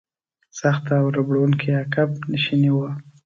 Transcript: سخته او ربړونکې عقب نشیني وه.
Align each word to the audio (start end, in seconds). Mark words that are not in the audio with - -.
سخته 0.59 0.93
او 1.01 1.07
ربړونکې 1.15 1.69
عقب 1.81 2.09
نشیني 2.31 2.71
وه. 2.75 2.89